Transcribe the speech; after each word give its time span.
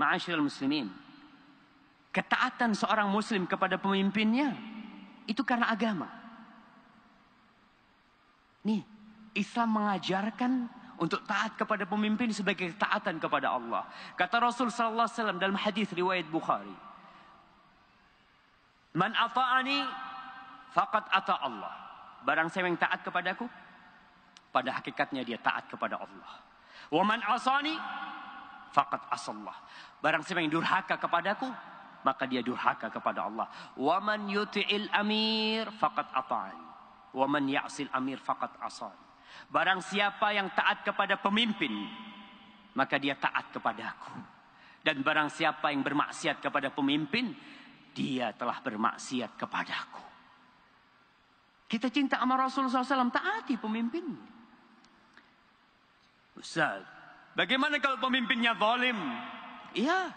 ma'asyiral 0.00 0.40
muslimin. 0.40 0.88
Ketaatan 2.10 2.72
seorang 2.72 3.12
muslim 3.12 3.44
kepada 3.44 3.76
pemimpinnya 3.76 4.56
itu 5.28 5.44
karena 5.44 5.68
agama. 5.68 6.08
Nih, 8.64 8.82
Islam 9.36 9.76
mengajarkan 9.76 10.52
untuk 11.00 11.22
taat 11.24 11.54
kepada 11.56 11.84
pemimpin 11.84 12.32
sebagai 12.32 12.72
ketaatan 12.72 13.20
kepada 13.20 13.52
Allah. 13.56 13.84
Kata 14.16 14.40
Rasul 14.40 14.72
sallallahu 14.72 15.06
alaihi 15.06 15.16
wasallam 15.16 15.38
dalam 15.38 15.56
hadis 15.56 15.88
riwayat 15.92 16.26
Bukhari. 16.28 16.76
Man 18.96 19.14
ata'ani 19.14 19.86
faqad 20.74 21.04
ata 21.08 21.40
Allah. 21.40 21.72
Barang 22.26 22.50
siapa 22.52 22.68
yang 22.68 22.76
taat 22.76 23.00
kepadaku, 23.00 23.48
pada 24.50 24.76
hakikatnya 24.76 25.22
dia 25.24 25.38
taat 25.40 25.70
kepada 25.70 25.96
Allah. 25.96 26.32
Wa 26.90 27.06
man 27.06 27.22
asani 27.22 27.78
faqad 28.70 29.02
asallah. 29.10 29.54
Barang 30.00 30.24
siapa 30.24 30.40
yang 30.40 30.50
durhaka 30.50 30.96
kepadaku, 30.96 31.46
maka 32.06 32.24
dia 32.24 32.40
durhaka 32.40 32.88
kepada 32.88 33.28
Allah. 33.28 33.46
Wa 33.76 34.00
man 34.00 34.26
yuti'il 34.30 34.88
amir 34.94 35.68
faqad 35.76 36.08
ata'ani. 36.14 36.66
Wa 37.10 37.26
man 37.26 37.44
ya'sil 37.50 37.90
amir 37.90 38.22
faqad 38.22 38.54
asani. 38.62 39.10
Barang 39.50 39.82
siapa 39.82 40.30
yang 40.30 40.50
taat 40.54 40.86
kepada 40.86 41.18
pemimpin, 41.18 41.70
maka 42.74 42.98
dia 43.02 43.18
taat 43.18 43.50
kepadaku. 43.50 44.14
Dan 44.80 45.02
barang 45.02 45.28
siapa 45.28 45.74
yang 45.74 45.82
bermaksiat 45.82 46.38
kepada 46.38 46.70
pemimpin, 46.70 47.34
dia 47.92 48.30
telah 48.32 48.62
bermaksiat 48.62 49.34
kepadaku. 49.36 50.02
Kita 51.70 51.86
cinta 51.90 52.18
sama 52.18 52.34
Rasulullah 52.34 52.82
SAW, 52.82 53.14
taati 53.14 53.54
pemimpin. 53.58 54.06
Ustaz, 56.34 56.82
bagaimana 57.34 57.78
kalau 57.82 57.98
pemimpinnya 57.98 58.56
zalim? 58.56 58.98
Iya, 59.76 60.10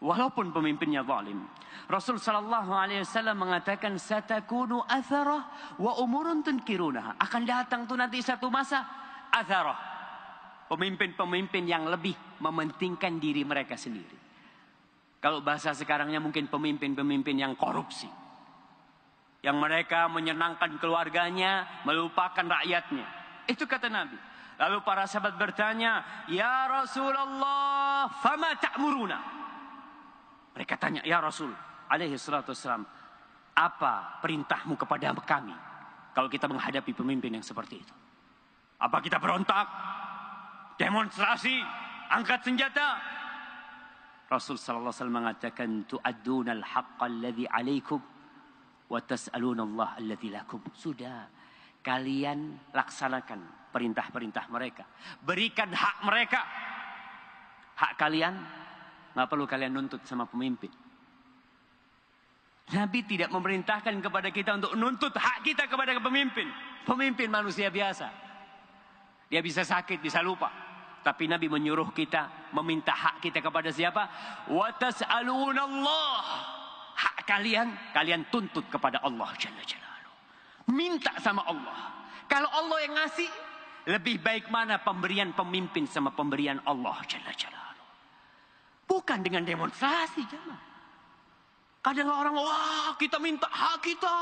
walaupun 0.00 0.52
pemimpinnya 0.52 1.02
zalim. 1.04 1.44
Rasul 1.86 2.18
sallallahu 2.18 2.72
alaihi 2.72 3.04
wasallam 3.04 3.46
mengatakan 3.46 3.94
satakunu 4.00 4.82
atharah 4.88 5.46
wa 5.78 5.92
umurun 6.02 6.42
tunkirunah. 6.42 7.20
Akan 7.20 7.46
datang 7.46 7.86
tuh 7.86 7.94
nanti 7.94 8.18
satu 8.24 8.50
masa 8.50 8.82
atharah. 9.30 9.94
Pemimpin-pemimpin 10.66 11.62
yang 11.62 11.86
lebih 11.86 12.16
mementingkan 12.42 13.22
diri 13.22 13.46
mereka 13.46 13.78
sendiri. 13.78 14.18
Kalau 15.22 15.38
bahasa 15.40 15.70
sekarangnya 15.72 16.18
mungkin 16.18 16.50
pemimpin-pemimpin 16.50 17.38
yang 17.38 17.54
korupsi. 17.54 18.10
Yang 19.46 19.56
mereka 19.62 20.10
menyenangkan 20.10 20.74
keluarganya, 20.82 21.82
melupakan 21.86 22.42
rakyatnya. 22.42 23.06
Itu 23.46 23.70
kata 23.70 23.86
Nabi. 23.86 24.18
Lalu 24.56 24.80
para 24.80 25.04
sahabat 25.04 25.36
bertanya, 25.36 26.24
Ya 26.32 26.64
Rasulullah, 26.64 28.08
fama 28.24 28.56
ta'muruna? 28.56 29.18
Mereka 30.56 30.80
tanya, 30.80 31.04
Ya 31.04 31.20
Rasul, 31.20 31.52
alaihi 31.92 32.16
salatu 32.16 32.56
wassalam, 32.56 32.88
apa 33.56 34.20
perintahmu 34.24 34.76
kepada 34.76 35.12
kami 35.24 35.52
kalau 36.16 36.28
kita 36.32 36.48
menghadapi 36.48 36.92
pemimpin 36.96 37.36
yang 37.36 37.44
seperti 37.44 37.84
itu? 37.84 37.94
Apa 38.80 39.00
kita 39.04 39.20
berontak? 39.20 39.68
Demonstrasi? 40.80 41.60
Angkat 42.12 42.44
senjata? 42.44 43.00
Rasul 44.26 44.58
sallallahu 44.58 44.90
alaihi 44.90 45.00
wasallam 45.00 45.18
mengatakan 45.22 45.68
tu'adduna 45.86 46.50
al-haqqa 46.56 47.04
alladhi 47.06 47.44
'alaikum 47.46 48.00
wa 48.90 48.98
tas'aluna 49.00 49.62
Allah 49.64 49.88
alladhi 50.02 50.28
lakum. 50.34 50.60
Sudah. 50.74 51.30
Kalian 51.86 52.66
laksanakan 52.74 53.70
perintah-perintah 53.70 54.50
mereka. 54.50 54.82
Berikan 55.22 55.70
hak 55.70 56.02
mereka. 56.02 56.42
Hak 57.78 57.94
kalian 57.94 58.34
nggak 59.14 59.28
perlu 59.30 59.46
kalian 59.46 59.70
nuntut 59.70 60.02
sama 60.02 60.26
pemimpin. 60.26 60.74
Nabi 62.74 63.06
tidak 63.06 63.30
memerintahkan 63.30 63.94
kepada 64.02 64.34
kita 64.34 64.58
untuk 64.58 64.74
nuntut 64.74 65.14
hak 65.14 65.46
kita 65.46 65.70
kepada 65.70 65.94
pemimpin. 66.02 66.50
Pemimpin 66.82 67.30
manusia 67.30 67.70
biasa. 67.70 68.10
Dia 69.30 69.38
bisa 69.38 69.62
sakit, 69.62 70.02
bisa 70.02 70.18
lupa. 70.26 70.50
Tapi 71.06 71.30
Nabi 71.30 71.46
menyuruh 71.46 71.94
kita 71.94 72.50
meminta 72.50 72.90
hak 72.90 73.22
kita 73.22 73.38
kepada 73.38 73.70
siapa? 73.70 74.10
Wa 74.50 74.74
Allah. 74.74 76.18
Hak 76.98 77.22
kalian, 77.22 77.94
kalian 77.94 78.26
tuntut 78.26 78.66
kepada 78.66 78.98
Allah 79.06 79.30
Jalla 79.38 79.62
Jalaluhu. 79.62 79.95
Minta 80.70 81.14
sama 81.22 81.46
Allah. 81.46 81.94
Kalau 82.26 82.50
Allah 82.50 82.78
yang 82.82 82.94
ngasih, 82.98 83.30
lebih 83.86 84.18
baik 84.18 84.50
mana 84.50 84.82
pemberian 84.82 85.30
pemimpin 85.30 85.86
sama 85.86 86.10
pemberian 86.10 86.58
Allah 86.66 86.98
Jalla 87.06 87.30
Jalaluhu. 87.30 87.84
Bukan 88.86 89.18
dengan 89.22 89.46
demonstrasi, 89.46 90.26
jemaah. 90.26 90.62
Kadang 91.86 92.10
orang, 92.10 92.34
wah 92.34 92.98
kita 92.98 93.22
minta 93.22 93.46
hak 93.46 93.78
kita, 93.78 94.14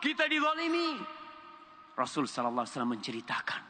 kita 0.00 0.24
dizalimi. 0.24 0.96
Rasul 1.92 2.24
Sallallahu 2.24 2.64
Alaihi 2.64 2.72
Wasallam 2.72 2.92
menceritakan 2.96 3.62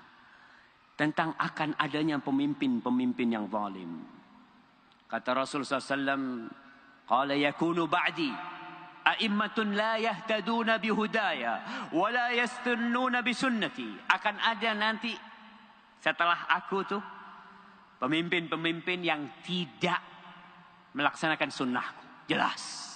tentang 0.95 1.35
akan 1.35 1.75
adanya 1.83 2.23
pemimpin-pemimpin 2.23 3.27
yang 3.27 3.51
zalim. 3.51 4.07
Kata 5.11 5.35
Rasul 5.35 5.67
SAW, 5.67 6.47
Qala 7.11 7.35
yakunu 7.35 7.91
ba'di 7.91 8.31
a'immatun 9.05 9.75
la 9.77 9.97
yahtaduna 9.97 10.77
bihudaya 10.77 11.89
wa 11.93 12.09
la 12.13 12.33
yastunnuna 12.37 13.25
bisunnati. 13.25 13.89
Akan 14.09 14.37
ada 14.37 14.71
nanti 14.77 15.13
setelah 16.01 16.49
aku 16.49 16.79
tuh 16.89 17.03
pemimpin-pemimpin 18.01 19.05
yang 19.05 19.29
tidak 19.45 20.01
melaksanakan 20.97 21.51
sunnahku. 21.53 22.05
Jelas. 22.27 22.89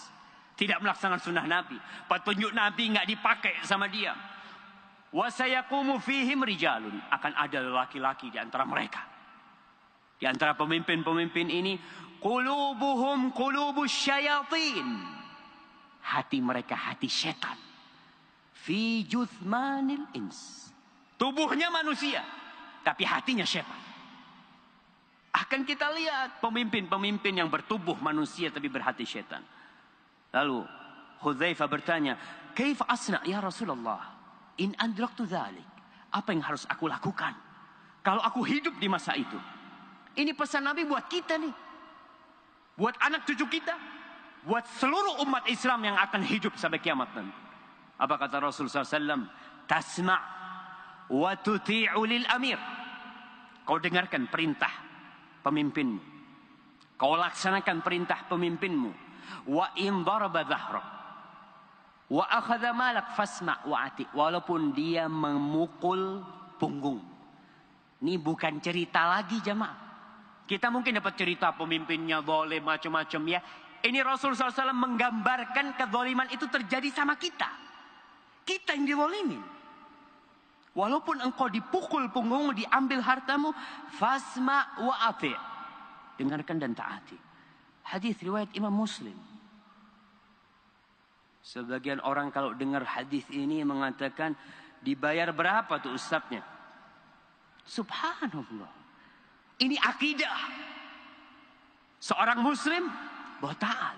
Tidak 0.54 0.78
melaksanakan 0.78 1.20
sunnah 1.20 1.47
Nabi. 1.50 1.76
Petunjuk 2.06 2.54
Nabi 2.54 2.94
nggak 2.94 3.09
dipakai 3.10 3.54
sama 3.66 3.91
dia. 3.91 4.15
Wasayakumu 5.10 5.98
fihim 5.98 6.47
rijalun. 6.47 6.94
Akan 7.10 7.34
ada 7.34 7.59
laki-laki 7.59 8.31
di 8.31 8.38
antara 8.38 8.62
mereka. 8.62 9.03
Di 10.19 10.31
antara 10.31 10.54
pemimpin-pemimpin 10.54 11.50
ini. 11.50 11.75
Qulubuhum 12.22 13.34
qulubus 13.34 13.91
syayatin. 13.91 14.86
Hati 16.04 16.38
mereka 16.44 16.76
hati 16.76 17.09
setan. 17.09 17.56
Fi 18.53 19.09
juthmanil 19.09 20.04
ins. 20.12 20.69
Tubuhnya 21.16 21.72
manusia. 21.72 22.20
Tapi 22.84 23.09
hatinya 23.09 23.48
setan. 23.48 23.81
Akan 25.34 25.65
kita 25.66 25.91
lihat 25.91 26.38
pemimpin-pemimpin 26.44 27.34
yang 27.34 27.48
bertubuh 27.50 27.98
manusia 27.98 28.53
tapi 28.53 28.69
berhati 28.69 29.03
setan. 29.03 29.42
Lalu 30.31 30.62
Hudzaifah 31.25 31.69
bertanya, 31.70 32.15
"Kaif 32.53 32.84
asna 32.84 33.25
ya 33.25 33.41
Rasulullah? 33.41 34.15
In 34.60 34.76
adraktu 34.76 35.25
dzalik." 35.25 35.66
Apa 36.15 36.31
yang 36.31 36.47
harus 36.47 36.62
aku 36.71 36.86
lakukan 36.86 37.34
kalau 38.04 38.21
aku 38.21 38.44
hidup 38.44 38.76
di 38.78 38.86
masa 38.86 39.16
itu? 39.16 39.41
Ini 40.15 40.36
pesan 40.36 40.62
Nabi 40.62 40.86
buat 40.86 41.09
kita 41.10 41.41
nih. 41.41 41.54
Buat 42.78 43.00
anak 43.03 43.26
cucu 43.26 43.48
kita, 43.48 43.75
buat 44.44 44.65
seluruh 44.78 45.25
umat 45.25 45.49
Islam 45.49 45.88
yang 45.88 45.97
akan 45.97 46.22
hidup 46.25 46.55
sampai 46.60 46.81
kiamat 46.81 47.10
nanti. 47.16 47.34
Apa 48.00 48.21
kata 48.21 48.41
Rasul 48.43 48.69
SAW? 48.69 49.25
Tasma' 49.65 50.22
wa 51.09 51.32
tuti'u 51.41 52.00
lil 52.05 52.28
amir. 52.28 52.60
Kau 53.65 53.81
dengarkan 53.81 54.28
perintah 54.28 54.72
pemimpinmu. 55.41 56.00
Kau 57.00 57.16
laksanakan 57.16 57.81
perintah 57.81 58.28
pemimpinmu 58.28 59.04
wa 59.49 59.72
in 59.77 60.04
daraba 60.04 60.44
dhahrak 60.44 60.87
wa 62.12 62.25
akhadha 62.28 62.71
malak 62.77 63.12
fasma 63.16 63.65
wa 63.65 63.84
ati 63.84 64.04
walaupun 64.12 64.77
dia 64.77 65.09
memukul 65.09 66.21
punggung 66.60 67.00
ini 68.04 68.21
bukan 68.21 68.60
cerita 68.60 69.09
lagi 69.09 69.41
jemaah 69.41 69.84
kita 70.44 70.69
mungkin 70.69 71.00
dapat 71.00 71.16
cerita 71.16 71.56
pemimpinnya 71.56 72.21
boleh 72.21 72.60
macam-macam 72.60 73.22
ya 73.33 73.41
ini 73.84 74.01
Rasul 74.01 74.33
SAW 74.33 74.72
menggambarkan 74.72 75.77
kezaliman 75.77 76.28
itu 76.33 76.48
terjadi 76.48 76.89
sama 76.91 77.15
kita 77.21 77.48
kita 78.48 78.72
yang 78.75 78.89
dizalimin 78.89 79.54
Walaupun 80.75 81.22
engkau 81.22 81.47
dipukul 81.47 82.10
punggungmu, 82.10 82.51
diambil 82.51 82.98
hartamu, 82.98 83.54
fasma 83.95 84.75
wa 84.83 85.07
ati. 85.07 85.31
Dengarkan 86.19 86.59
dan 86.59 86.75
taati. 86.75 87.15
Hadis 87.86 88.19
riwayat 88.19 88.51
Imam 88.59 88.75
Muslim. 88.75 89.15
Sebagian 91.47 92.03
orang 92.03 92.34
kalau 92.34 92.59
dengar 92.59 92.83
hadis 92.83 93.22
ini 93.31 93.63
mengatakan 93.63 94.34
dibayar 94.83 95.31
berapa 95.31 95.78
tuh 95.78 95.95
ustadznya? 95.95 96.42
Subhanallah. 97.63 98.72
Ini 99.63 99.78
akidah. 99.78 100.39
Seorang 102.03 102.42
muslim 102.42 102.91
bahwa 103.45 103.61
taat. 103.61 103.97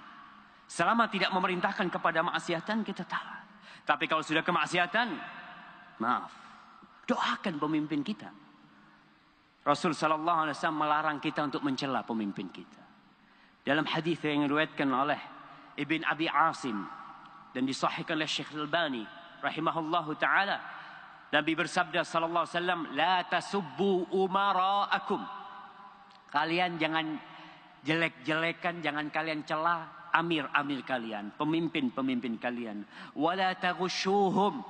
Selama 0.67 1.07
tidak 1.07 1.31
memerintahkan 1.31 1.87
kepada 1.87 2.27
maksiatan 2.27 2.83
kita 2.83 3.07
taat. 3.07 3.47
Tapi 3.87 4.11
kalau 4.11 4.27
sudah 4.27 4.43
kemaksiatan, 4.43 5.15
maaf. 6.03 6.35
Doakan 7.07 7.55
pemimpin 7.63 8.03
kita. 8.03 8.27
Rasul 9.63 9.95
sallallahu 9.95 10.51
alaihi 10.51 10.59
wasallam 10.59 10.83
melarang 10.83 11.19
kita 11.23 11.47
untuk 11.47 11.63
mencela 11.63 12.03
pemimpin 12.03 12.51
kita. 12.51 12.83
Dalam 13.63 13.87
hadis 13.87 14.19
yang 14.27 14.51
diriwayatkan 14.51 14.91
oleh 14.91 15.21
Ibn 15.79 16.01
Abi 16.11 16.27
Asim 16.27 16.83
dan 17.55 17.63
disahihkan 17.63 18.19
oleh 18.19 18.31
Syekh 18.31 18.51
Al-Albani 18.55 19.07
rahimahullahu 19.43 20.19
taala 20.19 20.59
Nabi 21.31 21.53
bersabda 21.59 22.07
sallallahu 22.07 22.47
alaihi 22.47 22.59
wasallam 22.59 22.83
la 22.95 23.17
tasubbu 23.27 24.15
umaraakum 24.15 25.19
kalian 26.31 26.79
jangan 26.79 27.19
jelek-jelekan 27.87 28.83
jangan 28.83 29.06
kalian 29.15 29.47
celah 29.47 30.11
amir-amir 30.11 30.83
kalian 30.83 31.31
pemimpin-pemimpin 31.38 32.37
kalian 32.43 32.83
wala 33.15 33.55
taghushuhum 33.55 34.61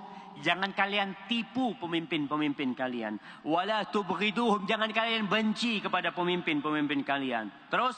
jangan 0.44 0.76
kalian 0.76 1.16
tipu 1.24 1.72
pemimpin-pemimpin 1.80 2.76
kalian 2.76 3.16
wala 3.48 3.88
tubghiduhum 3.88 4.68
jangan 4.68 4.92
kalian 4.92 5.24
benci 5.24 5.80
kepada 5.80 6.12
pemimpin-pemimpin 6.12 7.00
kalian 7.00 7.48
terus 7.72 7.96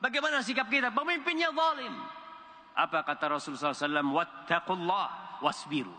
Bagaimana 0.00 0.40
sikap 0.40 0.66
kita? 0.72 0.88
Pemimpinnya 0.90 1.52
zalim. 1.52 1.92
Apa 2.72 3.04
kata 3.04 3.36
Rasulullah 3.36 3.76
SAW? 3.76 4.16
Wattaqullah 4.16 5.06
wasbiru. 5.44 5.92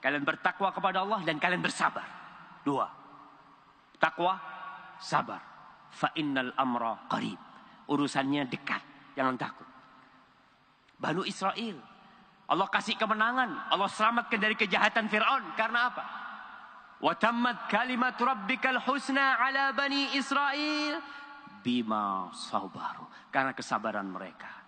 Kalian 0.00 0.24
bertakwa 0.24 0.72
kepada 0.72 1.04
Allah 1.04 1.20
dan 1.22 1.36
kalian 1.36 1.60
bersabar. 1.60 2.08
Dua. 2.64 2.88
Takwa, 4.00 4.40
sabar. 4.98 5.38
Fa 5.92 6.08
innal 6.16 6.56
amra 6.56 6.96
qarib. 7.12 7.51
Urusannya 7.90 8.46
dekat. 8.46 8.82
Jangan 9.18 9.36
takut. 9.36 9.68
Banu 10.98 11.26
Israel. 11.26 11.76
Allah 12.46 12.68
kasih 12.68 12.94
kemenangan. 12.94 13.72
Allah 13.72 13.90
selamatkan 13.90 14.38
dari 14.38 14.54
kejahatan 14.54 15.08
Fir'aun. 15.10 15.56
Karena 15.58 15.90
apa? 15.90 16.04
Watammat 17.02 17.66
kalimat 17.66 18.14
rabbikal 18.14 18.78
husna 18.86 19.34
ala 19.42 19.74
bani 19.74 20.14
Israel 20.14 21.02
bima 21.62 22.30
sabaru 22.34 23.06
karena 23.30 23.54
kesabaran 23.54 24.06
mereka 24.06 24.61